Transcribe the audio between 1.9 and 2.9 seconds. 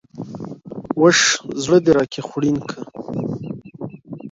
راکي خوړين که